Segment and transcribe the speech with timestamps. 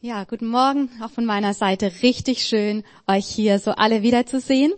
[0.00, 1.90] Ja, guten Morgen, auch von meiner Seite.
[2.04, 4.72] Richtig schön, euch hier so alle wiederzusehen.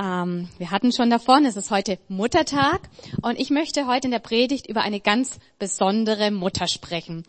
[0.00, 2.88] Ähm, wir hatten schon davon, es ist heute Muttertag
[3.22, 7.24] und ich möchte heute in der Predigt über eine ganz besondere Mutter sprechen.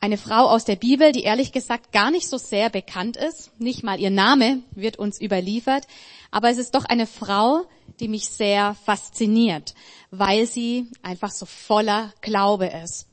[0.00, 3.52] Eine Frau aus der Bibel, die ehrlich gesagt gar nicht so sehr bekannt ist.
[3.60, 5.86] Nicht mal ihr Name wird uns überliefert.
[6.30, 7.66] Aber es ist doch eine Frau,
[8.00, 9.74] die mich sehr fasziniert,
[10.10, 13.08] weil sie einfach so voller Glaube ist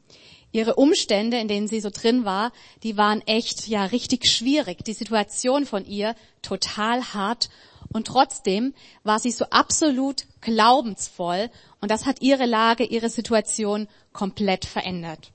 [0.52, 2.52] ihre Umstände, in denen sie so drin war,
[2.84, 4.84] die waren echt, ja, richtig schwierig.
[4.84, 7.50] Die Situation von ihr total hart.
[7.94, 11.50] Und trotzdem war sie so absolut glaubensvoll.
[11.80, 15.32] Und das hat ihre Lage, ihre Situation komplett verändert.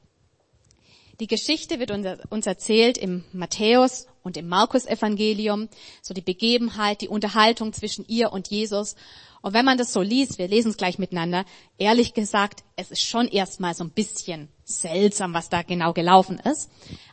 [1.19, 5.69] Die Geschichte wird uns erzählt im Matthäus und im Markus Evangelium,
[6.03, 8.97] so die Begebenheit, die Unterhaltung zwischen ihr und Jesus.
[9.41, 11.47] Und wenn man das so liest, wir lesen es gleich miteinander,
[11.79, 16.71] ehrlich gesagt, es ist schon erstmal so ein bisschen seltsam, was da genau gelaufen ist.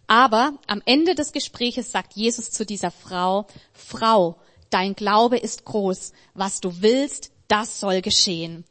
[0.07, 4.37] Aber am Ende des Gespräches sagt Jesus zu dieser Frau, Frau,
[4.69, 8.65] dein Glaube ist groß, was du willst, das soll geschehen.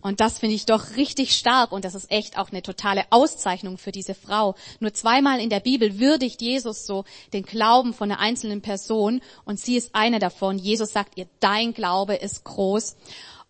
[0.00, 3.78] Und das finde ich doch richtig stark und das ist echt auch eine totale Auszeichnung
[3.78, 4.56] für diese Frau.
[4.80, 9.60] Nur zweimal in der Bibel würdigt Jesus so den Glauben von einer einzelnen Person und
[9.60, 10.58] sie ist eine davon.
[10.58, 12.96] Jesus sagt ihr, dein Glaube ist groß.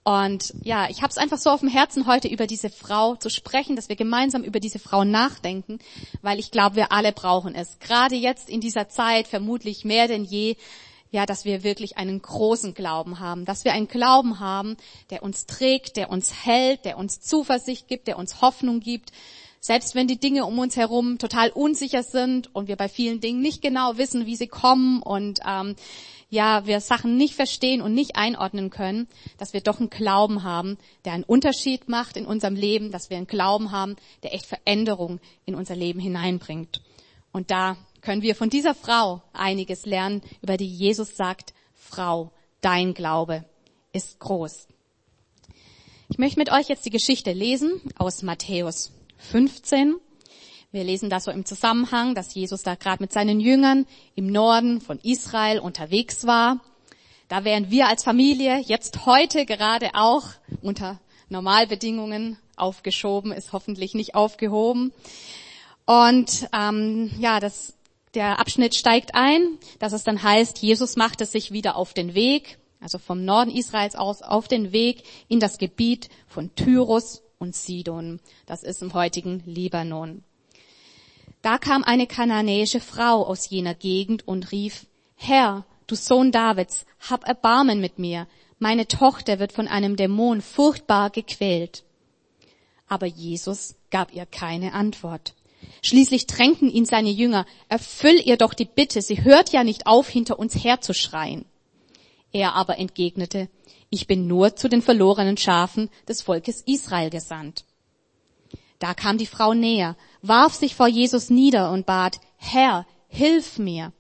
[0.05, 3.31] Und ja, ich habe es einfach so auf dem Herzen, heute über diese Frau zu
[3.31, 5.79] sprechen, dass wir gemeinsam über diese Frau nachdenken,
[6.21, 7.79] weil ich glaube, wir alle brauchen es.
[7.79, 10.57] Gerade jetzt in dieser Zeit, vermutlich mehr denn je,
[11.11, 14.77] ja, dass wir wirklich einen großen Glauben haben, dass wir einen Glauben haben,
[15.09, 19.11] der uns trägt, der uns hält, der uns Zuversicht gibt, der uns Hoffnung gibt.
[19.59, 23.41] Selbst wenn die Dinge um uns herum total unsicher sind und wir bei vielen Dingen
[23.41, 25.77] nicht genau wissen, wie sie kommen und ähm,
[26.35, 30.77] ja, wir Sachen nicht verstehen und nicht einordnen können, dass wir doch einen Glauben haben,
[31.05, 35.21] der einen Unterschied macht in unserem Leben, dass wir einen Glauben haben, der echt Veränderung
[35.47, 36.83] in unser Leben hineinbringt.
[37.33, 42.93] Und da können wir von dieser Frau einiges lernen, über die Jesus sagt, Frau, dein
[42.93, 43.45] Glaube
[43.93, 44.69] ist groß.
[46.09, 49.97] Ich möchte mit euch jetzt die Geschichte lesen aus Matthäus 15.
[50.75, 53.87] Wir lesen das so im Zusammenhang, dass Jesus da gerade mit seinen Jüngern
[54.17, 56.59] im Norden von Israel unterwegs war.
[57.29, 60.25] Da wären wir als Familie jetzt heute gerade auch
[60.63, 60.99] unter
[61.29, 64.93] Normalbedingungen aufgeschoben, ist hoffentlich nicht aufgehoben.
[65.87, 67.75] Und ähm, ja, das
[68.15, 72.59] der Abschnitt steigt ein, dass es dann heißt, Jesus machte sich wieder auf den Weg,
[72.81, 78.19] also vom Norden Israels aus, auf den Weg in das Gebiet von Tyrus und Sidon.
[78.47, 80.25] Das ist im heutigen Libanon.
[81.45, 87.29] Da kam eine kananäische Frau aus jener Gegend und rief, Herr, du Sohn Davids, hab
[87.29, 88.27] Erbarmen mit mir.
[88.59, 91.85] Meine Tochter wird von einem Dämon furchtbar gequält.
[92.89, 95.35] Aber Jesus gab ihr keine Antwort.
[95.83, 100.09] Schließlich drängten ihn seine Jünger, erfüll ihr doch die Bitte, sie hört ja nicht auf,
[100.09, 101.45] hinter uns herzuschreien.
[102.33, 103.51] Er aber entgegnete,
[103.91, 107.67] ich bin nur zu den verlorenen Schafen des Volkes Israel gesandt.
[108.79, 113.93] Da kam die Frau näher, warf sich vor Jesus nieder und bat, Herr, hilf mir.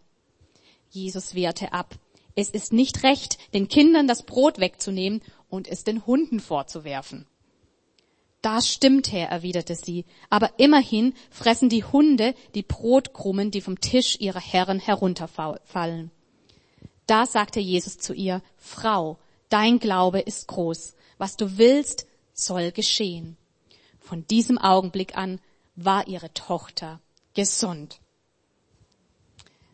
[0.88, 1.94] Jesus wehrte ab.
[2.34, 7.26] Es ist nicht recht, den Kindern das Brot wegzunehmen und es den Hunden vorzuwerfen.
[8.42, 14.18] Das stimmt, Herr, erwiderte sie, aber immerhin fressen die Hunde die Brotkrumen, die vom Tisch
[14.20, 16.10] ihrer Herren herunterfallen.
[17.06, 19.18] Da sagte Jesus zu ihr, Frau,
[19.48, 23.36] dein Glaube ist groß, was du willst, soll geschehen.
[23.98, 25.40] Von diesem Augenblick an
[25.76, 27.00] war ihre Tochter
[27.34, 27.98] gesund.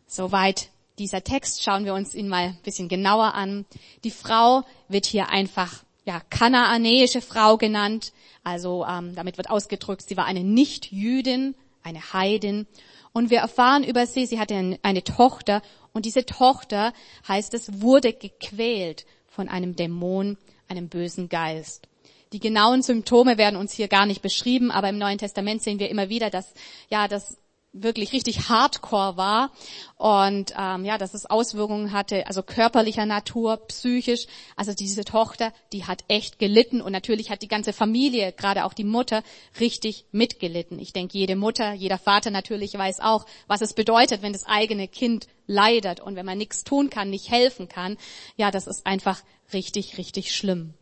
[0.06, 3.64] Soweit dieser Text schauen wir uns ihn mal ein bisschen genauer an.
[4.04, 8.12] Die Frau wird hier einfach ja, kanaanäische Frau genannt.
[8.42, 12.66] Also ähm, damit wird ausgedrückt, sie war eine Nicht-Jüdin, eine Heidin.
[13.12, 15.62] Und wir erfahren über sie, sie hatte eine, Tochter
[15.92, 16.92] und diese Tochter,
[17.26, 21.88] heißt es, wurde gequält von einem Dämon, einem bösen Geist.
[22.32, 25.90] Die genauen Symptome werden uns hier gar nicht beschrieben, aber im Neuen Testament sehen wir
[25.90, 26.52] immer wieder, dass
[26.88, 27.38] ja, dass
[27.72, 29.52] wirklich richtig hardcore war
[29.96, 34.26] und ähm, ja, dass es Auswirkungen hatte, also körperlicher Natur, psychisch.
[34.56, 38.74] Also diese Tochter, die hat echt gelitten und natürlich hat die ganze Familie, gerade auch
[38.74, 39.22] die Mutter,
[39.60, 40.78] richtig mitgelitten.
[40.78, 44.88] Ich denke, jede Mutter, jeder Vater natürlich weiß auch, was es bedeutet, wenn das eigene
[44.88, 47.98] Kind leidet und wenn man nichts tun kann, nicht helfen kann.
[48.36, 49.20] Ja, das ist einfach
[49.52, 50.74] richtig, richtig schlimm.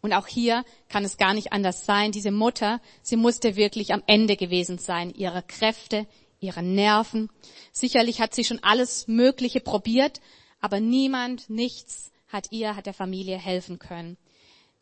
[0.00, 2.12] Und auch hier kann es gar nicht anders sein.
[2.12, 6.06] Diese Mutter, sie musste wirklich am Ende gewesen sein, ihrer Kräfte,
[6.40, 7.30] ihrer Nerven.
[7.72, 10.20] Sicherlich hat sie schon alles Mögliche probiert,
[10.60, 14.16] aber niemand, nichts hat ihr, hat der Familie helfen können.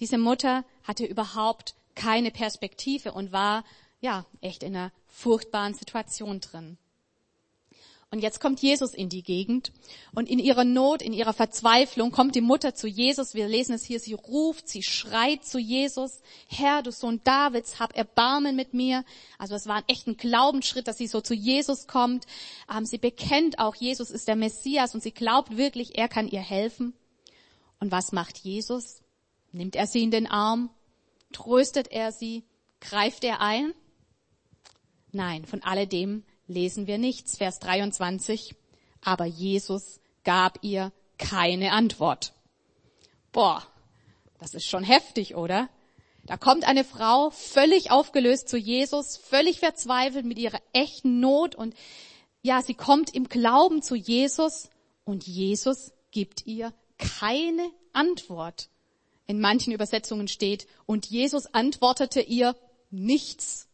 [0.00, 3.64] Diese Mutter hatte überhaupt keine Perspektive und war,
[4.00, 6.76] ja, echt in einer furchtbaren Situation drin.
[8.12, 9.72] Und jetzt kommt Jesus in die Gegend
[10.14, 13.34] und in ihrer Not, in ihrer Verzweiflung kommt die Mutter zu Jesus.
[13.34, 17.96] Wir lesen es hier, sie ruft, sie schreit zu Jesus, Herr, du Sohn Davids, hab
[17.96, 19.04] Erbarmen mit mir.
[19.38, 22.26] Also es war ein Glaubensschritt, dass sie so zu Jesus kommt.
[22.72, 26.40] Ähm, sie bekennt auch, Jesus ist der Messias und sie glaubt wirklich, er kann ihr
[26.40, 26.94] helfen.
[27.80, 29.02] Und was macht Jesus?
[29.50, 30.70] Nimmt er sie in den Arm?
[31.32, 32.44] Tröstet er sie?
[32.80, 33.74] Greift er ein?
[35.10, 37.36] Nein, von alledem lesen wir nichts.
[37.36, 38.54] Vers 23.
[39.02, 42.32] Aber Jesus gab ihr keine Antwort.
[43.32, 43.62] Boah,
[44.38, 45.68] das ist schon heftig, oder?
[46.24, 51.74] Da kommt eine Frau völlig aufgelöst zu Jesus, völlig verzweifelt mit ihrer echten Not und
[52.42, 54.70] ja, sie kommt im Glauben zu Jesus
[55.04, 58.68] und Jesus gibt ihr keine Antwort.
[59.26, 62.54] In manchen Übersetzungen steht, und Jesus antwortete ihr
[62.90, 63.68] nichts.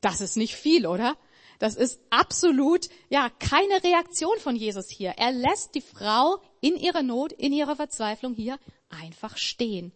[0.00, 1.16] Das ist nicht viel, oder?
[1.58, 5.14] Das ist absolut, ja, keine Reaktion von Jesus hier.
[5.16, 8.58] Er lässt die Frau in ihrer Not, in ihrer Verzweiflung hier
[8.90, 9.92] einfach stehen.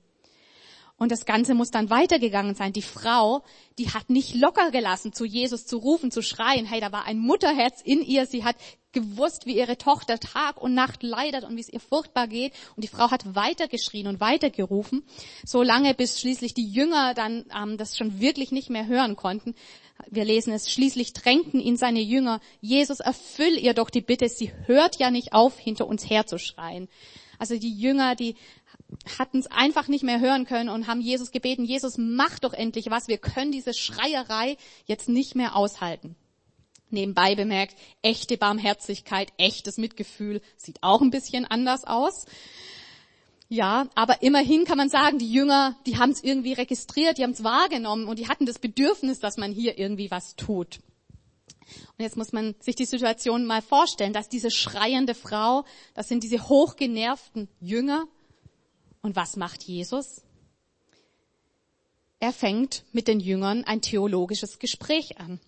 [1.01, 2.75] Und das Ganze muss dann weitergegangen sein.
[2.75, 3.43] Die Frau,
[3.79, 6.67] die hat nicht locker gelassen, zu Jesus zu rufen, zu schreien.
[6.67, 8.27] Hey, da war ein Mutterherz in ihr.
[8.27, 8.57] Sie hat
[8.93, 12.53] gewusst, wie ihre Tochter Tag und Nacht leidet und wie es ihr furchtbar geht.
[12.77, 15.05] Und die Frau hat weitergeschrien und weitergerufen,
[15.45, 19.55] so lange bis schließlich die Jünger dann ähm, das schon wirklich nicht mehr hören konnten.
[20.09, 24.53] Wir lesen es, schließlich drängten ihn seine Jünger, Jesus, erfüll ihr doch die Bitte, sie
[24.67, 26.89] hört ja nicht auf, hinter uns herzuschreien.
[27.39, 28.35] Also die Jünger, die
[29.19, 32.91] hatten es einfach nicht mehr hören können und haben Jesus gebeten, Jesus, mach doch endlich
[32.91, 36.17] was, wir können diese Schreierei jetzt nicht mehr aushalten.
[36.91, 42.27] Nebenbei bemerkt, echte Barmherzigkeit, echtes Mitgefühl sieht auch ein bisschen anders aus.
[43.49, 47.33] Ja, aber immerhin kann man sagen, die Jünger, die haben es irgendwie registriert, die haben
[47.33, 50.79] es wahrgenommen und die hatten das Bedürfnis, dass man hier irgendwie was tut.
[51.99, 55.65] Und jetzt muss man sich die Situation mal vorstellen, dass diese schreiende Frau,
[55.95, 58.07] das sind diese hochgenervten Jünger.
[59.03, 60.23] Und was macht Jesus?
[62.21, 65.41] Er fängt mit den Jüngern ein theologisches Gespräch an.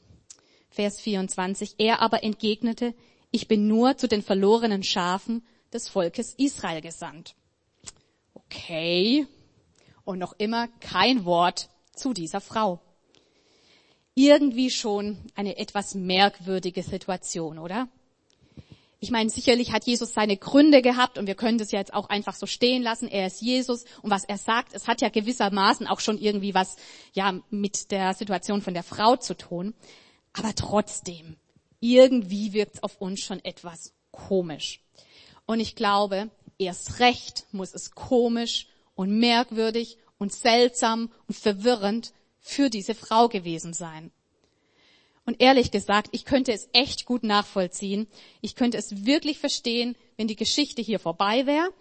[0.73, 1.77] Vers 24.
[1.79, 2.95] Er aber entgegnete,
[3.31, 7.35] ich bin nur zu den verlorenen Schafen des Volkes Israel gesandt
[8.53, 9.27] okay.
[10.05, 12.81] Und noch immer kein Wort zu dieser Frau.
[14.15, 17.89] Irgendwie schon eine etwas merkwürdige Situation, oder?
[19.01, 22.09] Ich meine, sicherlich hat Jesus seine Gründe gehabt und wir können das ja jetzt auch
[22.09, 23.09] einfach so stehen lassen.
[23.09, 26.77] Er ist Jesus und was er sagt, es hat ja gewissermaßen auch schon irgendwie was,
[27.13, 29.75] ja, mit der Situation von der Frau zu tun.
[30.33, 31.37] Aber trotzdem,
[31.81, 34.81] irgendwie wirkt es auf uns schon etwas komisch.
[35.47, 42.71] Und ich glaube, erst recht muss es komisch und merkwürdig und seltsam und verwirrend für
[42.71, 44.13] diese Frau gewesen sein.
[45.25, 48.09] Und ehrlich gesagt, ich könnte es echt gut nachvollziehen.
[48.41, 51.73] Ich könnte es wirklich verstehen, wenn die Geschichte hier vorbei wäre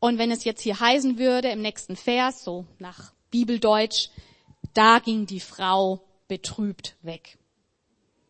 [0.00, 4.08] und wenn es jetzt hier heißen würde im nächsten Vers, so nach Bibeldeutsch,
[4.72, 7.38] da ging die Frau betrübt weg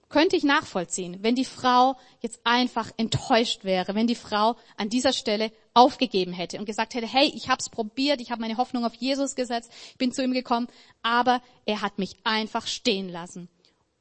[0.09, 5.13] könnte ich nachvollziehen, wenn die Frau jetzt einfach enttäuscht wäre, wenn die Frau an dieser
[5.13, 8.85] Stelle aufgegeben hätte und gesagt hätte, hey, ich habe es probiert, ich habe meine Hoffnung
[8.85, 10.69] auf Jesus gesetzt, ich bin zu ihm gekommen,
[11.03, 13.49] aber er hat mich einfach stehen lassen.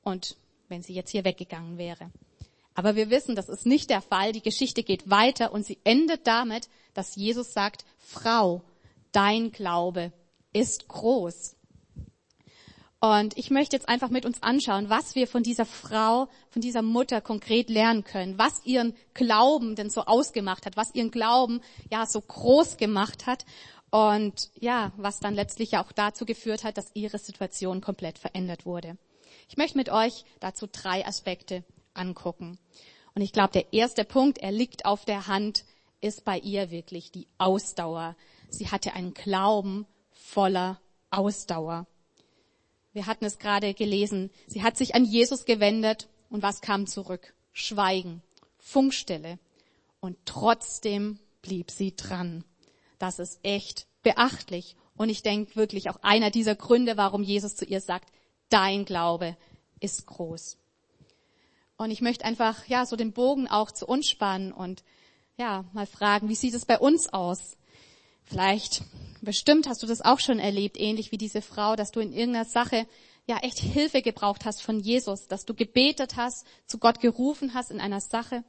[0.04, 0.38] Und
[0.70, 2.12] wenn sie jetzt hier weggegangen wäre.
[2.76, 4.34] Aber wir wissen, das ist nicht der Fall.
[4.34, 8.62] Die Geschichte geht weiter und sie endet damit, dass Jesus sagt, Frau,
[9.12, 10.12] dein Glaube
[10.54, 11.55] ist groß.
[13.06, 16.82] Und ich möchte jetzt einfach mit uns anschauen, was wir von dieser Frau, von dieser
[16.82, 22.08] Mutter konkret lernen können, was ihren Glauben denn so ausgemacht hat, was ihren Glauben ja
[22.08, 23.46] so groß gemacht hat
[23.92, 28.98] und ja, was dann letztlich auch dazu geführt hat, dass ihre Situation komplett verändert wurde.
[29.50, 32.58] Ich möchte mit euch dazu drei Aspekte angucken.
[33.14, 35.64] Und ich glaube, der erste Punkt, er liegt auf der Hand,
[36.02, 38.16] ist bei ihr wirklich die Ausdauer.
[38.50, 40.82] Sie hatte einen Glauben voller
[41.12, 41.86] Ausdauer.
[42.96, 44.32] Wir hatten es gerade gelesen.
[44.48, 47.34] Sie hat sich an Jesus gewendet und was kam zurück?
[47.52, 48.22] Schweigen,
[48.58, 49.38] Funkstille.
[50.00, 52.46] Und trotzdem blieb sie dran.
[52.98, 54.78] Das ist echt beachtlich.
[54.96, 58.14] Und ich denke wirklich auch einer dieser Gründe, warum Jesus zu ihr sagt,
[58.48, 59.36] dein Glaube
[59.82, 60.58] ist groß.
[61.76, 64.86] Und ich möchte einfach, ja, so den Bogen auch zu uns spannen und,
[65.36, 67.58] ja, mal fragen, wie sieht es bei uns aus?
[68.26, 68.84] Vielleicht,
[69.22, 72.46] bestimmt hast du das auch schon erlebt, ähnlich wie diese Frau, dass du in irgendeiner
[72.46, 72.88] Sache
[73.28, 77.72] ja echt Hilfe gebraucht hast von Jesus, dass du gebetet hast, zu Gott gerufen hast
[77.72, 78.44] in einer Sache,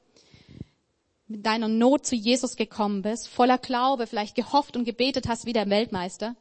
[1.29, 5.53] mit deiner Not zu Jesus gekommen bist, voller Glaube, vielleicht gehofft und gebetet hast wie
[5.53, 6.37] der Weltmeister,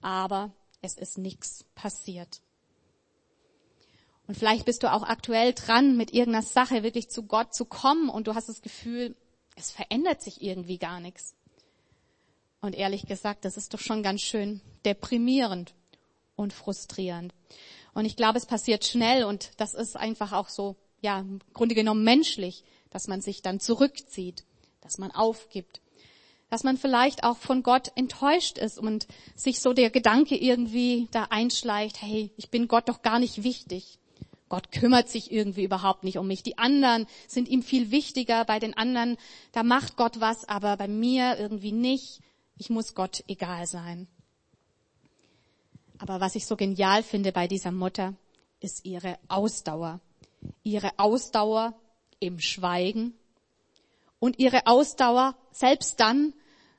[0.00, 2.40] aber es ist nichts passiert.
[4.26, 8.08] Und vielleicht bist du auch aktuell dran, mit irgendeiner Sache wirklich zu Gott zu kommen
[8.08, 9.16] und du hast das Gefühl,
[9.56, 11.34] es verändert sich irgendwie gar nichts.
[12.62, 15.74] Und ehrlich gesagt, das ist doch schon ganz schön deprimierend
[16.36, 17.34] und frustrierend.
[17.92, 21.74] Und ich glaube, es passiert schnell und das ist einfach auch so, ja, im Grunde
[21.74, 24.44] genommen menschlich, dass man sich dann zurückzieht,
[24.80, 25.80] dass man aufgibt,
[26.50, 31.24] dass man vielleicht auch von Gott enttäuscht ist und sich so der Gedanke irgendwie da
[31.30, 33.98] einschleicht, hey, ich bin Gott doch gar nicht wichtig.
[34.48, 36.42] Gott kümmert sich irgendwie überhaupt nicht um mich.
[36.42, 38.44] Die anderen sind ihm viel wichtiger.
[38.44, 39.16] Bei den anderen,
[39.52, 42.20] da macht Gott was, aber bei mir irgendwie nicht.
[42.62, 44.06] Ich muss Gott egal sein.
[45.98, 48.14] Aber was ich so genial finde bei dieser Mutter,
[48.60, 49.98] ist ihre Ausdauer.
[50.62, 51.74] Ihre Ausdauer
[52.20, 53.14] im Schweigen
[54.20, 56.34] und ihre Ausdauer selbst dann,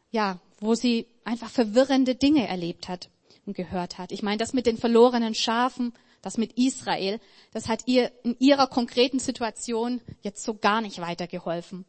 [0.10, 3.10] ja, wo sie einfach verwirrende Dinge erlebt hat
[3.46, 4.14] und gehört hat.
[4.14, 7.20] Ich meine, das mit den verlorenen Schafen, das mit Israel,
[7.52, 11.84] das hat ihr in ihrer konkreten Situation jetzt so gar nicht weitergeholfen.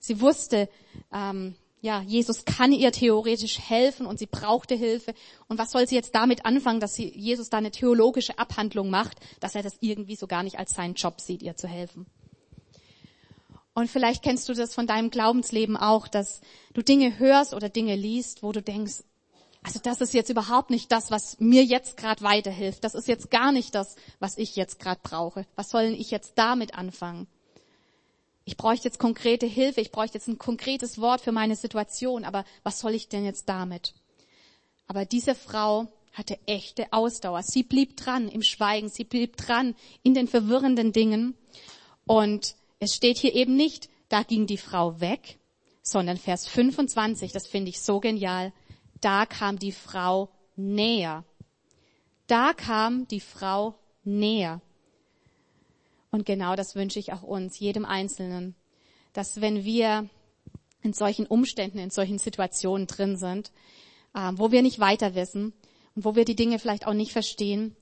[0.00, 0.68] Sie wusste,
[1.12, 5.12] ähm, ja, Jesus kann ihr theoretisch helfen und sie brauchte Hilfe.
[5.48, 9.18] Und was soll sie jetzt damit anfangen, dass sie Jesus da eine theologische Abhandlung macht,
[9.40, 12.06] dass er das irgendwie so gar nicht als seinen Job sieht, ihr zu helfen?
[13.74, 16.40] Und vielleicht kennst du das von deinem Glaubensleben auch, dass
[16.72, 19.02] du Dinge hörst oder Dinge liest, wo du denkst,
[19.62, 22.82] also das ist jetzt überhaupt nicht das, was mir jetzt gerade weiterhilft.
[22.82, 25.44] Das ist jetzt gar nicht das, was ich jetzt gerade brauche.
[25.54, 27.26] Was soll ich jetzt damit anfangen?
[28.44, 32.44] Ich bräuchte jetzt konkrete Hilfe, ich bräuchte jetzt ein konkretes Wort für meine Situation, aber
[32.62, 33.94] was soll ich denn jetzt damit?
[34.86, 37.42] Aber diese Frau hatte echte Ausdauer.
[37.42, 41.36] Sie blieb dran im Schweigen, sie blieb dran in den verwirrenden Dingen.
[42.06, 45.38] Und es steht hier eben nicht, da ging die Frau weg,
[45.82, 48.52] sondern Vers 25, das finde ich so genial
[49.04, 51.24] da kam die Frau näher.
[52.26, 54.62] Da kam die Frau näher.
[56.14, 58.54] Und genau das wünsche ich auch uns, jedem Einzelnen,
[59.14, 60.08] dass wenn wir
[60.80, 63.50] in solchen Umständen, in solchen Situationen drin sind,
[64.14, 65.52] äh, wo wir nicht weiter wissen
[65.96, 67.74] und wo wir die Dinge vielleicht auch nicht verstehen,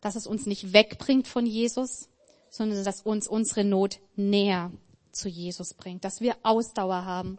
[0.00, 2.08] dass es uns nicht wegbringt von Jesus,
[2.48, 4.72] sondern dass uns unsere Not näher
[5.12, 7.36] zu Jesus bringt, dass wir Ausdauer haben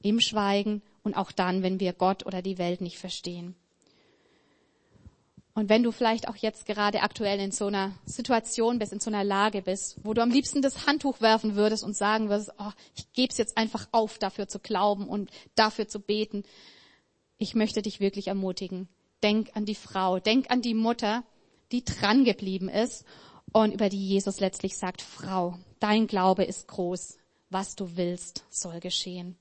[0.00, 3.56] im Schweigen und auch dann, wenn wir Gott oder die Welt nicht verstehen.
[5.54, 9.10] Und wenn du vielleicht auch jetzt gerade aktuell in so einer Situation bist, in so
[9.10, 12.70] einer Lage bist, wo du am liebsten das Handtuch werfen würdest und sagen würdest, oh,
[12.96, 16.44] ich gebe es jetzt einfach auf, dafür zu glauben und dafür zu beten,
[17.36, 18.88] ich möchte dich wirklich ermutigen.
[19.22, 21.22] Denk an die Frau, denk an die Mutter,
[21.70, 23.04] die dran geblieben ist
[23.52, 27.18] und über die Jesus letztlich sagt, Frau, dein Glaube ist groß,
[27.50, 29.36] was du willst, soll geschehen.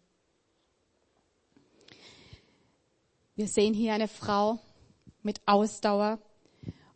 [3.35, 4.59] Wir sehen hier eine Frau
[5.23, 6.19] mit Ausdauer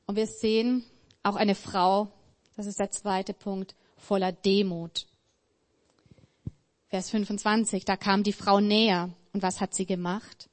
[0.05, 0.83] und wir sehen
[1.23, 2.11] auch eine Frau,
[2.55, 5.07] das ist der zweite Punkt, voller Demut.
[6.87, 10.49] Vers 25, da kam die Frau näher und was hat sie gemacht?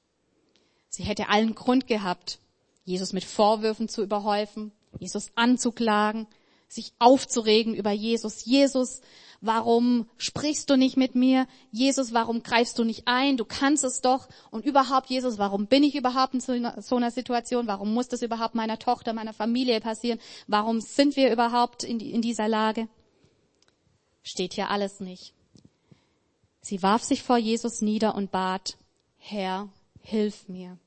[0.88, 2.38] Sie hätte allen Grund gehabt,
[2.84, 6.26] Jesus mit Vorwürfen zu überhäufen, Jesus anzuklagen,
[6.72, 8.44] sich aufzuregen über Jesus.
[8.44, 9.00] Jesus,
[9.40, 11.46] warum sprichst du nicht mit mir?
[11.70, 13.36] Jesus, warum greifst du nicht ein?
[13.36, 14.28] Du kannst es doch.
[14.50, 17.66] Und überhaupt, Jesus, warum bin ich überhaupt in so einer Situation?
[17.66, 20.18] Warum muss das überhaupt meiner Tochter, meiner Familie passieren?
[20.46, 22.88] Warum sind wir überhaupt in, in dieser Lage?
[24.22, 25.34] Steht hier alles nicht.
[26.60, 28.78] Sie warf sich vor Jesus nieder und bat,
[29.18, 29.68] Herr,
[30.00, 30.78] hilf mir.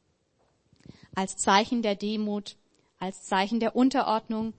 [1.14, 2.56] Als Zeichen der Demut,
[2.98, 4.54] als Zeichen der Unterordnung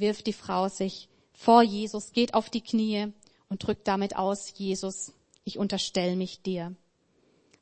[0.00, 3.12] wirft die Frau sich vor Jesus, geht auf die Knie
[3.48, 5.12] und drückt damit aus, Jesus,
[5.44, 6.74] ich unterstelle mich dir.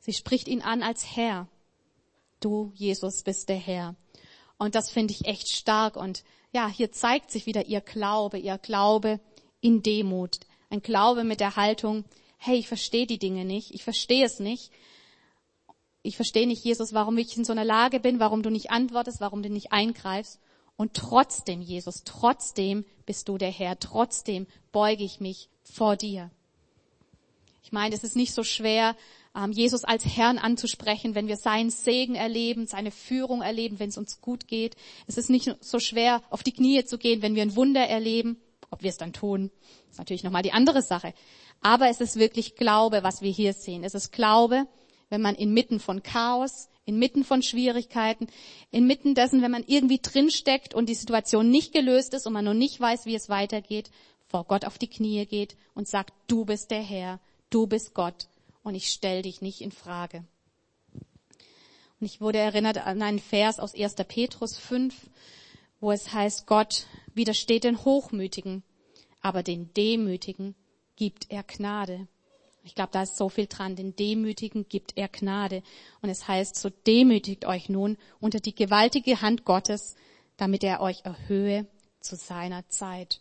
[0.00, 1.48] Sie spricht ihn an als Herr.
[2.40, 3.96] Du, Jesus, bist der Herr.
[4.58, 5.96] Und das finde ich echt stark.
[5.96, 9.20] Und ja, hier zeigt sich wieder ihr Glaube, ihr Glaube
[9.60, 10.38] in Demut.
[10.70, 12.04] Ein Glaube mit der Haltung,
[12.38, 14.70] hey, ich verstehe die Dinge nicht, ich verstehe es nicht.
[16.02, 19.20] Ich verstehe nicht, Jesus, warum ich in so einer Lage bin, warum du nicht antwortest,
[19.20, 20.40] warum du nicht eingreifst.
[20.76, 26.30] Und trotzdem, Jesus, trotzdem bist du der Herr, trotzdem beuge ich mich vor dir.
[27.62, 28.94] Ich meine, es ist nicht so schwer,
[29.34, 33.98] ähm, Jesus als Herrn anzusprechen, wenn wir seinen Segen erleben, seine Führung erleben, wenn es
[33.98, 34.76] uns gut geht.
[35.06, 38.40] Es ist nicht so schwer, auf die Knie zu gehen, wenn wir ein Wunder erleben.
[38.70, 39.50] Ob wir es dann tun,
[39.90, 41.14] ist natürlich nochmal die andere Sache.
[41.60, 43.84] Aber es ist wirklich Glaube, was wir hier sehen.
[43.84, 44.66] Es ist Glaube,
[45.08, 48.28] wenn man inmitten von Chaos, inmitten von Schwierigkeiten,
[48.70, 52.54] inmitten dessen, wenn man irgendwie drinsteckt und die Situation nicht gelöst ist und man noch
[52.54, 53.90] nicht weiß, wie es weitergeht,
[54.28, 58.28] vor Gott auf die Knie geht und sagt, du bist der Herr, du bist Gott
[58.62, 60.24] und ich stell dich nicht in Frage.
[62.00, 63.94] Und ich wurde erinnert an einen Vers aus 1.
[64.08, 64.94] Petrus 5,
[65.80, 68.62] wo es heißt, Gott widersteht den Hochmütigen,
[69.22, 70.54] aber den Demütigen
[70.94, 72.06] gibt er Gnade.
[72.66, 73.76] Ich glaube, da ist so viel dran.
[73.76, 75.62] Den Demütigen gibt er Gnade.
[76.02, 79.94] Und es heißt, so demütigt euch nun unter die gewaltige Hand Gottes,
[80.36, 81.66] damit er euch erhöhe
[82.00, 83.20] zu seiner Zeit.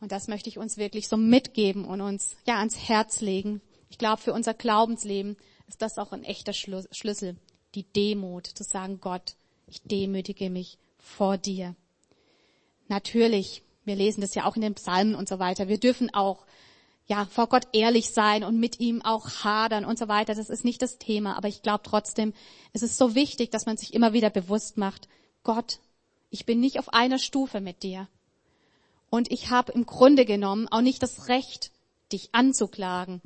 [0.00, 3.62] Und das möchte ich uns wirklich so mitgeben und uns ja ans Herz legen.
[3.88, 7.36] Ich glaube, für unser Glaubensleben ist das auch ein echter Schlüssel.
[7.74, 11.74] Die Demut, zu sagen, Gott, ich demütige mich vor dir.
[12.88, 15.68] Natürlich, wir lesen das ja auch in den Psalmen und so weiter.
[15.68, 16.44] Wir dürfen auch
[17.10, 20.36] ja, vor Gott ehrlich sein und mit ihm auch hadern und so weiter.
[20.36, 21.36] Das ist nicht das Thema.
[21.36, 22.32] Aber ich glaube trotzdem,
[22.72, 25.08] es ist so wichtig, dass man sich immer wieder bewusst macht,
[25.42, 25.80] Gott,
[26.30, 28.06] ich bin nicht auf einer Stufe mit dir.
[29.10, 31.72] Und ich habe im Grunde genommen auch nicht das Recht,
[32.12, 33.20] dich anzuklagen,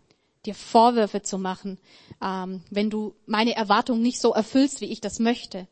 [0.46, 1.78] dir Vorwürfe zu machen,
[2.22, 5.68] ähm, wenn du meine Erwartungen nicht so erfüllst, wie ich das möchte.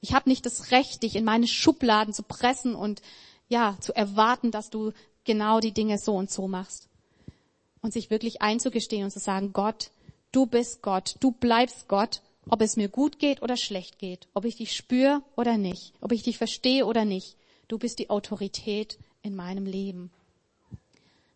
[0.00, 3.02] Ich habe nicht das Recht, dich in meine Schubladen zu pressen und
[3.48, 4.92] ja, zu erwarten, dass du
[5.24, 6.89] genau die Dinge so und so machst
[7.82, 9.90] und sich wirklich einzugestehen und zu sagen, Gott,
[10.32, 14.44] du bist Gott, du bleibst Gott, ob es mir gut geht oder schlecht geht, ob
[14.44, 17.36] ich dich spüre oder nicht, ob ich dich verstehe oder nicht.
[17.68, 20.10] Du bist die Autorität in meinem Leben.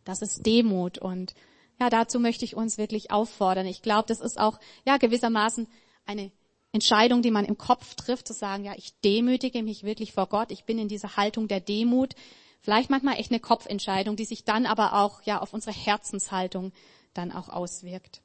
[0.05, 1.35] Das ist Demut und
[1.81, 3.67] ja, dazu möchte ich uns wirklich auffordern.
[3.67, 5.67] Ich glaube, das ist auch ja gewissermaßen
[6.07, 6.31] eine
[6.73, 10.51] Entscheidung, die man im Kopf trifft, zu sagen, ja, ich demütige mich wirklich vor Gott.
[10.51, 12.15] Ich bin in dieser Haltung der Demut.
[12.65, 16.73] Vielleicht manchmal echt eine Kopfentscheidung, die sich dann aber auch ja auf unsere Herzenshaltung
[17.13, 18.23] dann auch auswirkt.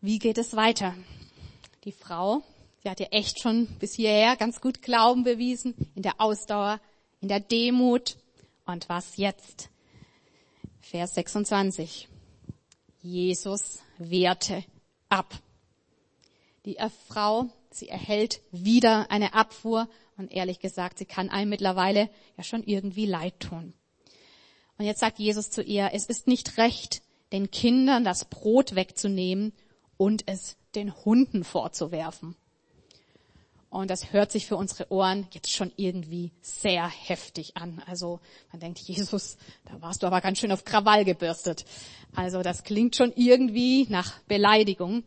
[0.00, 0.94] Wie geht es weiter?
[1.82, 2.44] Die Frau,
[2.80, 6.78] sie hat ja echt schon bis hierher ganz gut Glauben bewiesen, in der Ausdauer,
[7.20, 8.16] in der Demut.
[8.64, 9.70] Und was jetzt?
[10.80, 12.08] Vers 26.
[13.02, 14.62] Jesus wehrte
[15.08, 15.34] ab.
[16.64, 16.78] Die
[17.08, 22.62] Frau, sie erhält wieder eine Abfuhr und ehrlich gesagt, sie kann einem mittlerweile ja schon
[22.62, 23.74] irgendwie leid tun.
[24.78, 29.52] Und jetzt sagt Jesus zu ihr, es ist nicht recht, den Kindern das Brot wegzunehmen
[29.96, 32.36] und es den Hunden vorzuwerfen.
[33.70, 37.82] Und das hört sich für unsere Ohren jetzt schon irgendwie sehr heftig an.
[37.86, 38.20] Also
[38.52, 41.64] man denkt, Jesus, da warst du aber ganz schön auf Krawall gebürstet.
[42.14, 45.02] Also das klingt schon irgendwie nach Beleidigung.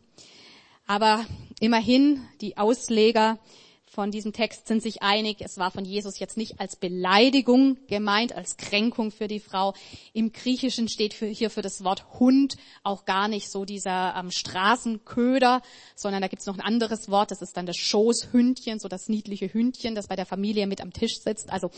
[0.88, 1.26] Aber
[1.60, 3.38] immerhin, die Ausleger
[3.84, 8.34] von diesem Text sind sich einig, es war von Jesus jetzt nicht als Beleidigung gemeint,
[8.34, 9.74] als Kränkung für die Frau.
[10.14, 14.30] Im Griechischen steht für, hier für das Wort Hund auch gar nicht so dieser ähm,
[14.30, 15.60] Straßenköder,
[15.94, 19.52] sondern da gibt's noch ein anderes Wort, das ist dann das Schoßhündchen, so das niedliche
[19.52, 21.50] Hündchen, das bei der Familie mit am Tisch sitzt.
[21.50, 21.70] Also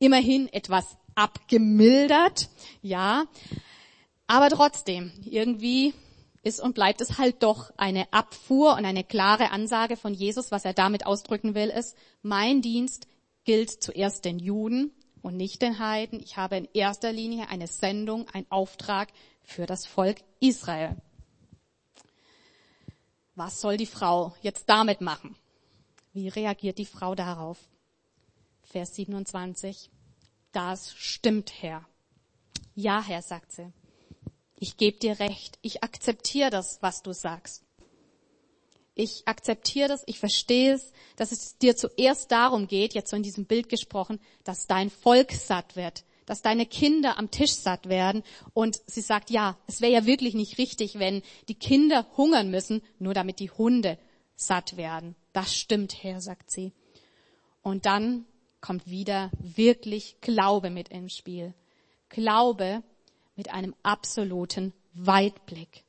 [0.00, 2.48] immerhin etwas abgemildert,
[2.82, 3.26] ja.
[4.26, 5.94] Aber trotzdem, irgendwie
[6.42, 10.50] ist und bleibt es halt doch eine Abfuhr und eine klare Ansage von Jesus.
[10.50, 13.06] Was er damit ausdrücken will, ist, mein Dienst
[13.44, 16.20] gilt zuerst den Juden und nicht den Heiden.
[16.20, 19.08] Ich habe in erster Linie eine Sendung, einen Auftrag
[19.42, 20.96] für das Volk Israel.
[23.34, 25.36] Was soll die Frau jetzt damit machen?
[26.12, 27.58] Wie reagiert die Frau darauf?
[28.62, 29.90] Vers 27.
[30.52, 31.86] Das stimmt, Herr.
[32.74, 33.72] Ja, Herr, sagt sie
[34.60, 37.64] ich gebe dir recht, ich akzeptiere das, was du sagst.
[38.94, 43.22] Ich akzeptiere das, ich verstehe es, dass es dir zuerst darum geht, jetzt so in
[43.22, 48.22] diesem Bild gesprochen, dass dein Volk satt wird, dass deine Kinder am Tisch satt werden.
[48.52, 52.82] Und sie sagt, ja, es wäre ja wirklich nicht richtig, wenn die Kinder hungern müssen,
[52.98, 53.98] nur damit die Hunde
[54.36, 55.16] satt werden.
[55.32, 56.74] Das stimmt, Herr, sagt sie.
[57.62, 58.26] Und dann
[58.60, 61.54] kommt wieder wirklich Glaube mit ins Spiel.
[62.10, 62.82] Glaube,
[63.36, 65.84] mit einem absoluten Weitblick.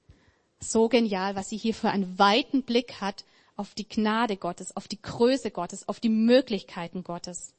[0.60, 3.26] So genial, was sie hier für einen weiten Blick hat
[3.56, 7.54] auf die Gnade Gottes, auf die Größe Gottes, auf die Möglichkeiten Gottes.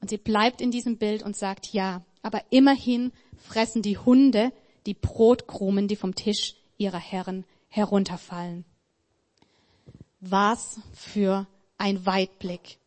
[0.00, 4.52] Und sie bleibt in diesem Bild und sagt, ja, aber immerhin fressen die Hunde
[4.86, 8.64] die Brotkrumen, die vom Tisch ihrer Herren herunterfallen.
[10.20, 12.78] Was für ein Weitblick.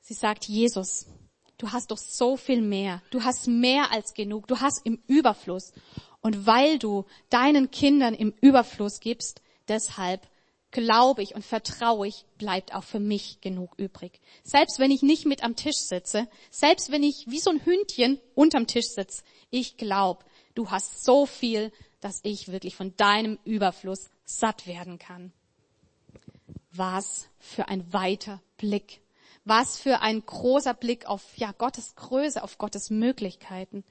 [0.00, 1.06] Sie sagt, Jesus,
[1.60, 3.02] du hast doch so viel mehr.
[3.10, 4.48] Du hast mehr als genug.
[4.48, 5.72] Du hast im Überfluss.
[6.22, 10.26] Und weil du deinen Kindern im Überfluss gibst, deshalb
[10.70, 14.20] glaube ich und vertraue ich, bleibt auch für mich genug übrig.
[14.44, 18.20] Selbst wenn ich nicht mit am Tisch sitze, selbst wenn ich wie so ein Hündchen
[18.34, 24.10] unterm Tisch sitze, ich glaube, du hast so viel, dass ich wirklich von deinem Überfluss
[24.24, 25.32] satt werden kann.
[26.72, 29.00] Was für ein weiter Blick
[29.44, 33.84] was für ein großer Blick auf ja, Gottes Größe, auf Gottes Möglichkeiten.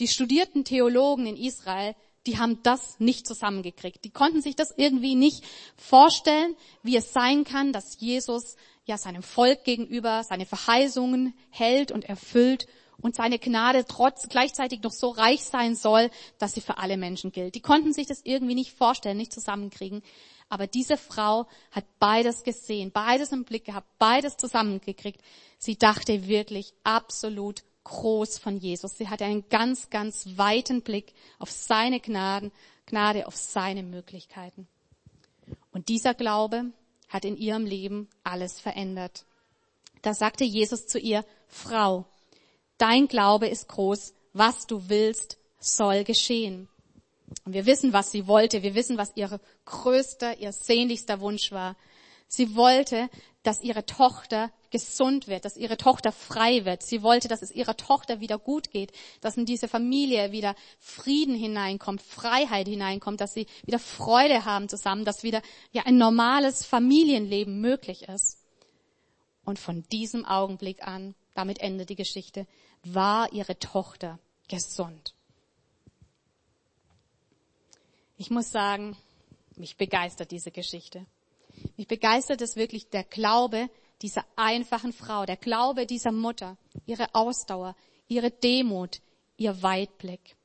[0.00, 1.94] Die studierten Theologen in Israel,
[2.26, 4.04] die haben das nicht zusammengekriegt.
[4.04, 5.44] Die konnten sich das irgendwie nicht
[5.76, 12.04] vorstellen, wie es sein kann, dass Jesus ja seinem Volk gegenüber seine Verheißungen hält und
[12.04, 12.66] erfüllt
[13.00, 17.32] und seine Gnade trotz gleichzeitig noch so reich sein soll, dass sie für alle Menschen
[17.32, 17.54] gilt.
[17.54, 20.02] Die konnten sich das irgendwie nicht vorstellen, nicht zusammenkriegen.
[20.52, 25.18] Aber diese Frau hat beides gesehen, beides im Blick gehabt, beides zusammengekriegt.
[25.56, 28.98] Sie dachte wirklich absolut groß von Jesus.
[28.98, 32.52] Sie hatte einen ganz, ganz weiten Blick auf seine Gnaden,
[32.84, 34.68] Gnade, auf seine Möglichkeiten.
[35.72, 36.66] Und dieser Glaube
[37.08, 39.24] hat in ihrem Leben alles verändert.
[40.02, 42.04] Da sagte Jesus zu ihr, Frau,
[42.76, 46.68] dein Glaube ist groß, was du willst, soll geschehen.
[47.44, 48.62] Und wir wissen, was sie wollte.
[48.62, 51.76] Wir wissen, was ihr größter, ihr sehnlichster Wunsch war.
[52.28, 53.10] Sie wollte,
[53.42, 56.82] dass ihre Tochter gesund wird, dass ihre Tochter frei wird.
[56.82, 61.34] Sie wollte, dass es ihrer Tochter wieder gut geht, dass in diese Familie wieder Frieden
[61.34, 65.42] hineinkommt, Freiheit hineinkommt, dass sie wieder Freude haben zusammen, dass wieder
[65.72, 68.38] ja ein normales Familienleben möglich ist.
[69.44, 72.46] Und von diesem Augenblick an, damit endet die Geschichte,
[72.82, 74.18] war ihre Tochter
[74.48, 75.14] gesund.
[78.22, 78.96] Ich muss sagen,
[79.56, 81.04] mich begeistert diese Geschichte.
[81.76, 83.68] Mich begeistert es wirklich der Glaube
[84.00, 86.56] dieser einfachen Frau, der Glaube dieser Mutter,
[86.86, 87.74] ihre Ausdauer,
[88.06, 89.00] ihre Demut,
[89.38, 90.36] ihr Weitblick.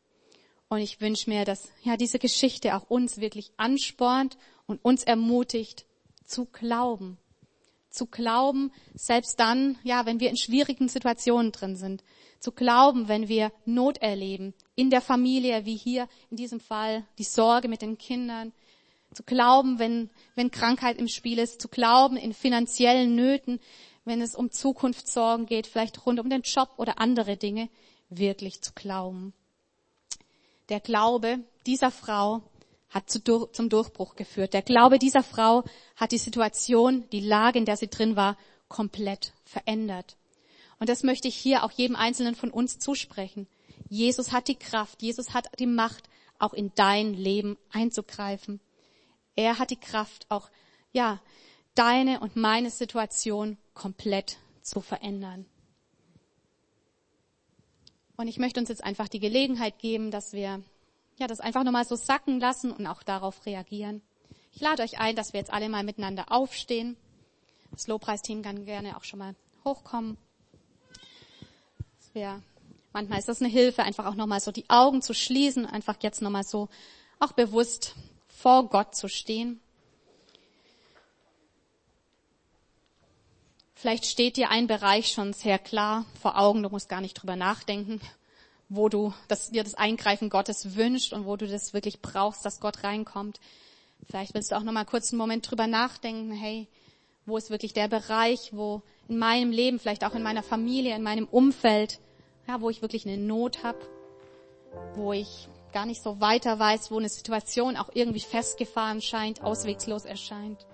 [0.70, 5.86] Und ich wünsche mir, dass ja diese Geschichte auch uns wirklich anspornt und uns ermutigt
[6.26, 7.20] zu glauben.
[7.92, 12.04] Zu glauben, selbst dann, ja, wenn wir in schwierigen Situationen drin sind.
[12.40, 17.24] Zu glauben, wenn wir Not erleben, in der Familie, wie hier in diesem Fall, die
[17.24, 18.54] Sorge mit den Kindern,
[19.14, 23.60] zu glauben, wenn, wenn Krankheit im Spiel ist, zu glauben in finanziellen Nöten,
[24.06, 27.70] wenn es um Zukunftssorgen geht, vielleicht rund um den Job oder andere Dinge,
[28.10, 29.34] wirklich zu glauben.
[30.70, 32.42] Der Glaube dieser Frau
[32.90, 34.54] hat zu, zum Durchbruch geführt.
[34.54, 35.64] Der Glaube dieser Frau
[35.96, 38.38] hat die Situation, die Lage, in der sie drin war,
[38.70, 40.16] komplett verändert.
[40.80, 43.48] Und das möchte ich hier auch jedem Einzelnen von uns zusprechen.
[43.90, 46.10] Jesus hat die Kraft, Jesus hat die Macht,
[46.40, 48.60] auch in dein Leben einzugreifen.
[49.36, 50.50] Er hat die Kraft, auch,
[50.92, 51.20] ja,
[51.74, 55.46] deine und meine Situation komplett zu verändern.
[58.18, 60.64] Und ich möchte uns jetzt einfach die Gelegenheit geben, dass wir,
[61.20, 64.02] ja, das einfach nochmal so sacken lassen und auch darauf reagieren.
[64.52, 66.98] Ich lade euch ein, dass wir jetzt alle mal miteinander aufstehen.
[67.72, 70.18] Das Lobpreisteam kann gerne auch schon mal hochkommen.
[72.14, 72.42] Wir,
[72.94, 76.22] manchmal ist das eine Hilfe, einfach auch nochmal so die Augen zu schließen, einfach jetzt
[76.22, 76.70] nochmal so
[77.20, 77.96] auch bewusst
[78.28, 79.60] vor Gott zu stehen.
[83.76, 87.36] Vielleicht steht dir ein Bereich schon sehr klar vor Augen, du musst gar nicht drüber
[87.36, 88.02] nachdenken,
[88.70, 92.60] wo du dass dir das Eingreifen Gottes wünscht und wo du das wirklich brauchst, dass
[92.60, 93.40] Gott reinkommt.
[94.10, 96.68] Vielleicht willst du auch noch mal kurz einen Moment drüber nachdenken, hey,
[97.28, 101.04] wo ist wirklich der Bereich, wo in meinem Leben, vielleicht auch in meiner Familie, in
[101.04, 102.00] meinem Umfeld,
[102.48, 103.80] ja, wo ich wirklich eine Not habe,
[104.96, 110.06] wo ich gar nicht so weiter weiß, wo eine Situation auch irgendwie festgefahren scheint, auswegslos
[110.06, 110.66] erscheint.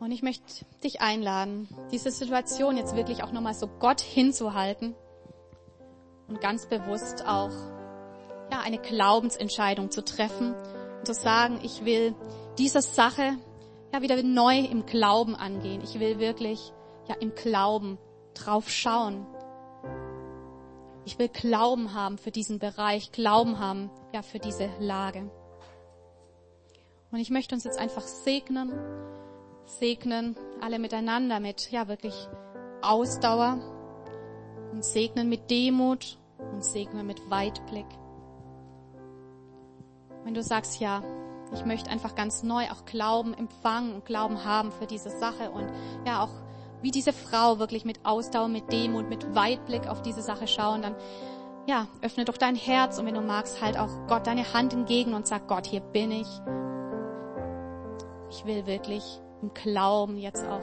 [0.00, 4.94] Und ich möchte dich einladen, diese Situation jetzt wirklich auch nochmal so Gott hinzuhalten
[6.28, 7.50] und ganz bewusst auch
[8.50, 12.14] ja, eine Glaubensentscheidung zu treffen und zu sagen, ich will
[12.58, 13.36] diese Sache
[13.92, 15.82] ja wieder neu im Glauben angehen.
[15.82, 16.72] Ich will wirklich
[17.08, 17.98] ja im Glauben
[18.34, 19.26] drauf schauen
[21.08, 25.30] ich will Glauben haben für diesen Bereich, Glauben haben, ja, für diese Lage.
[27.10, 28.74] Und ich möchte uns jetzt einfach segnen,
[29.64, 32.12] segnen alle miteinander mit, ja, wirklich
[32.82, 33.58] Ausdauer
[34.70, 36.18] und segnen mit Demut
[36.52, 37.86] und segnen mit Weitblick.
[40.24, 41.02] Wenn du sagst, ja,
[41.52, 45.66] ich möchte einfach ganz neu auch Glauben empfangen und Glauben haben für diese Sache und
[46.06, 46.30] ja auch
[46.82, 50.94] wie diese Frau wirklich mit Ausdauer, mit Demut, mit Weitblick auf diese Sache schauen, dann
[51.66, 55.12] ja, öffne doch dein Herz und wenn du magst, halt auch Gott deine Hand entgegen
[55.12, 56.28] und sag, Gott, hier bin ich.
[58.30, 60.62] Ich will wirklich im Glauben jetzt auch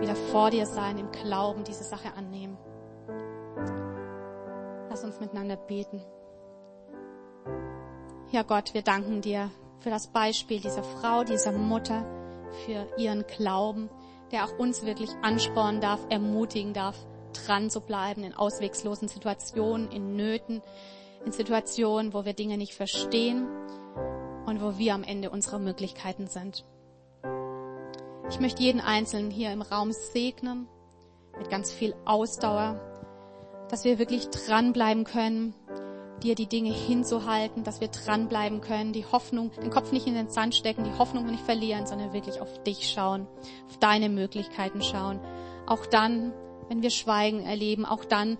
[0.00, 2.56] wieder vor dir sein, im Glauben diese Sache annehmen.
[4.88, 6.00] Lass uns miteinander beten.
[8.30, 9.50] Ja Gott, wir danken dir
[9.84, 12.04] für das Beispiel dieser Frau, dieser Mutter,
[12.66, 13.88] für ihren Glauben
[14.34, 16.96] der auch uns wirklich anspornen darf, ermutigen darf,
[17.32, 20.60] dran zu bleiben in auswegslosen Situationen, in Nöten,
[21.24, 23.46] in Situationen, wo wir Dinge nicht verstehen
[24.44, 26.64] und wo wir am Ende unserer Möglichkeiten sind.
[28.28, 30.66] Ich möchte jeden Einzelnen hier im Raum segnen
[31.38, 32.80] mit ganz viel Ausdauer,
[33.68, 35.54] dass wir wirklich dranbleiben können,
[36.22, 40.30] dir die Dinge hinzuhalten, dass wir dranbleiben können, die Hoffnung, den Kopf nicht in den
[40.30, 43.26] Sand stecken, die Hoffnung nicht verlieren, sondern wirklich auf dich schauen,
[43.68, 45.20] auf deine Möglichkeiten schauen.
[45.66, 46.32] Auch dann,
[46.68, 48.38] wenn wir Schweigen erleben, auch dann,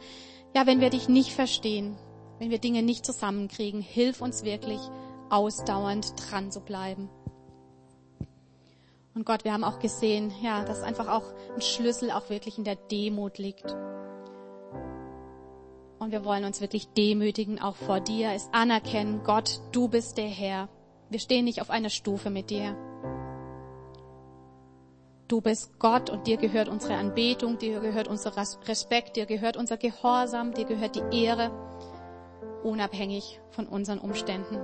[0.54, 1.96] ja, wenn wir dich nicht verstehen,
[2.38, 4.80] wenn wir Dinge nicht zusammenkriegen, hilf uns wirklich,
[5.30, 7.08] ausdauernd dran zu bleiben.
[9.14, 12.64] Und Gott, wir haben auch gesehen, ja, dass einfach auch ein Schlüssel auch wirklich in
[12.64, 13.74] der Demut liegt.
[16.04, 20.26] Und wir wollen uns wirklich demütigen, auch vor dir, es anerkennen, Gott, du bist der
[20.28, 20.68] Herr.
[21.08, 22.76] Wir stehen nicht auf einer Stufe mit dir.
[25.28, 28.34] Du bist Gott und dir gehört unsere Anbetung, dir gehört unser
[28.68, 31.50] Respekt, dir gehört unser Gehorsam, dir gehört die Ehre,
[32.62, 34.58] unabhängig von unseren Umständen.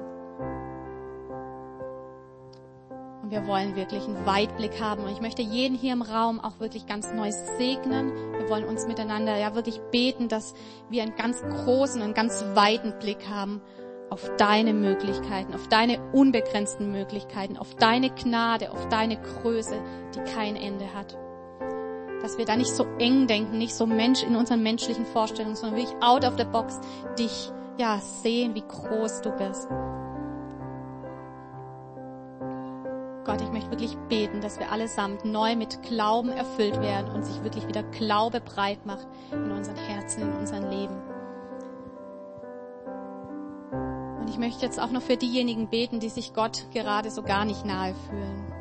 [3.30, 5.04] Und wir wollen wirklich einen Weitblick haben.
[5.04, 8.12] Und ich möchte jeden hier im Raum auch wirklich ganz neu segnen.
[8.36, 10.54] Wir wollen uns miteinander ja wirklich beten, dass
[10.88, 13.60] wir einen ganz großen und ganz weiten Blick haben
[14.10, 19.80] auf deine Möglichkeiten, auf deine unbegrenzten Möglichkeiten, auf deine Gnade, auf deine Größe,
[20.16, 21.16] die kein Ende hat.
[22.22, 25.78] Dass wir da nicht so eng denken, nicht so Mensch in unseren menschlichen Vorstellungen, sondern
[25.78, 26.80] wirklich out of the box
[27.16, 29.68] dich ja sehen, wie groß du bist.
[33.24, 37.42] Gott, ich möchte wirklich beten, dass wir allesamt neu mit Glauben erfüllt werden und sich
[37.44, 40.96] wirklich wieder Glaube breit macht in unseren Herzen, in unserem Leben.
[44.20, 47.44] Und ich möchte jetzt auch noch für diejenigen beten, die sich Gott gerade so gar
[47.44, 48.52] nicht nahe fühlen.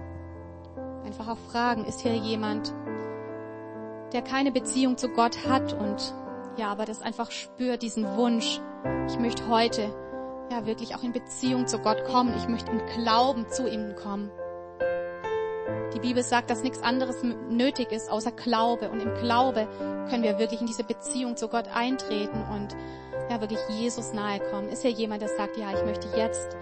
[1.06, 2.74] Einfach auch fragen, ist hier jemand,
[4.12, 6.14] der keine Beziehung zu Gott hat und
[6.58, 8.60] ja, aber das einfach spürt, diesen Wunsch,
[9.08, 9.94] ich möchte heute
[10.52, 12.34] ja wirklich auch in Beziehung zu Gott kommen.
[12.38, 14.32] Ich möchte im Glauben zu ihm kommen.
[15.94, 18.90] Die Bibel sagt, dass nichts anderes nötig ist außer Glaube.
[18.90, 19.68] Und im Glaube
[20.10, 22.76] können wir wirklich in diese Beziehung zu Gott eintreten und
[23.30, 24.70] ja, wirklich Jesus nahe kommen.
[24.70, 26.56] Ist ja jemand, der sagt, ja, ich möchte jetzt,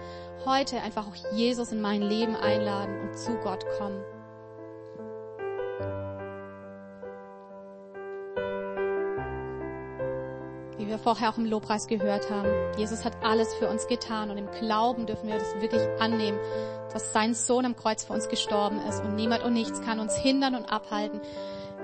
[0.44, 4.00] heute einfach auch Jesus in mein Leben einladen und zu Gott kommen.
[10.88, 12.48] Wie wir vorher auch im Lobpreis gehört haben.
[12.78, 16.38] Jesus hat alles für uns getan und im Glauben dürfen wir das wirklich annehmen,
[16.94, 20.16] dass sein Sohn am Kreuz für uns gestorben ist und niemand und nichts kann uns
[20.16, 21.20] hindern und abhalten,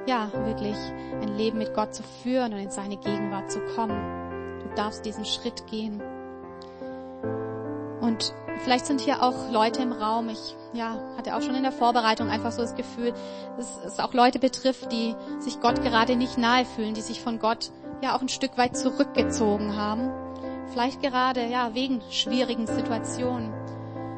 [0.07, 0.77] ja, wirklich
[1.21, 4.63] ein Leben mit Gott zu führen und in seine Gegenwart zu kommen.
[4.63, 6.01] Du darfst diesen Schritt gehen.
[8.01, 10.31] Und vielleicht sind hier auch Leute im Raum.
[10.31, 13.13] Ich ja, hatte auch schon in der Vorbereitung einfach so das Gefühl,
[13.59, 17.39] dass es auch Leute betrifft, die sich Gott gerade nicht nahe fühlen, die sich von
[17.39, 17.71] Gott
[18.05, 20.11] ja auch ein Stück weit zurückgezogen haben.
[20.73, 23.53] Vielleicht gerade ja wegen schwierigen Situationen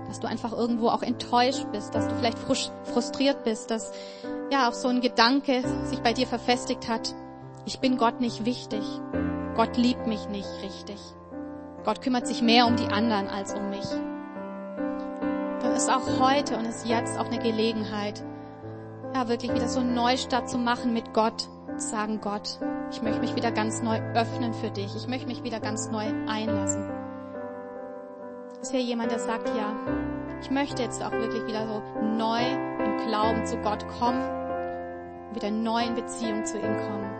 [0.06, 3.92] dass du einfach irgendwo auch enttäuscht bist, dass du vielleicht frustriert bist, dass
[4.50, 7.14] ja auch so ein Gedanke sich bei dir verfestigt hat.
[7.64, 8.82] Ich bin Gott nicht wichtig.
[9.56, 11.00] Gott liebt mich nicht richtig.
[11.84, 13.86] Gott kümmert sich mehr um die anderen als um mich.
[15.62, 18.22] Dann ist auch heute und ist jetzt auch eine Gelegenheit,
[19.14, 21.48] ja wirklich wieder so einen Neustart zu machen mit Gott,
[21.80, 22.58] sagen, Gott,
[22.90, 24.94] ich möchte mich wieder ganz neu öffnen für dich.
[24.96, 26.90] Ich möchte mich wieder ganz neu einlassen.
[28.60, 29.74] Ist hier jemand, der sagt, ja,
[30.40, 34.22] ich möchte jetzt auch wirklich wieder so neu im Glauben zu Gott kommen,
[35.34, 37.10] wieder neu in Beziehung zu ihm kommen.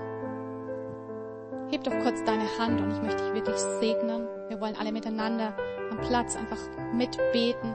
[1.71, 4.29] Heb doch kurz deine Hand und ich möchte dich wirklich segnen.
[4.49, 5.53] Wir wollen alle miteinander
[5.91, 6.59] am Platz einfach
[6.93, 7.75] mitbeten,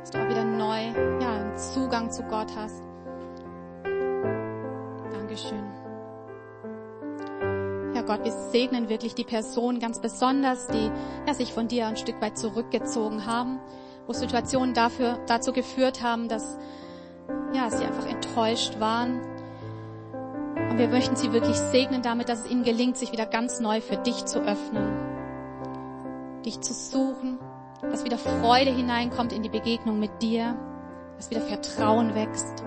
[0.00, 0.80] dass du auch wieder neu,
[1.20, 2.82] ja, einen Zugang zu Gott hast.
[5.12, 5.85] Dankeschön.
[8.06, 10.90] Gott, wir segnen wirklich die Personen ganz besonders, die
[11.26, 13.58] ja, sich von dir ein Stück weit zurückgezogen haben,
[14.06, 16.56] wo Situationen dafür, dazu geführt haben, dass
[17.52, 19.20] ja, sie einfach enttäuscht waren.
[20.70, 23.80] Und wir möchten sie wirklich segnen damit, dass es ihnen gelingt, sich wieder ganz neu
[23.80, 24.84] für dich zu öffnen,
[26.44, 27.38] dich zu suchen,
[27.82, 30.56] dass wieder Freude hineinkommt in die Begegnung mit dir,
[31.16, 32.64] dass wieder Vertrauen wächst.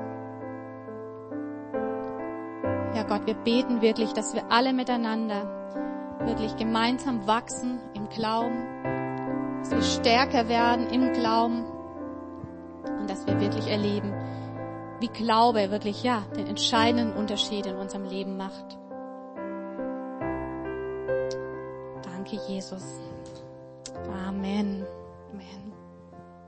[3.09, 8.83] Gott, wir beten wirklich, dass wir alle miteinander wirklich gemeinsam wachsen im Glauben,
[9.61, 11.65] dass wir stärker werden im Glauben
[12.83, 14.13] und dass wir wirklich erleben,
[14.99, 18.77] wie Glaube wirklich, ja, den entscheidenden Unterschied in unserem Leben macht.
[22.03, 22.83] Danke, Jesus.
[24.27, 24.85] Amen.
[25.33, 25.68] Amen.